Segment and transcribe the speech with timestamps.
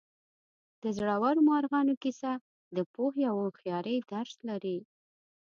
[0.83, 2.31] د زړورو مارغانو کیسه
[2.75, 4.77] د پوهې او هوښیارۍ درس لري.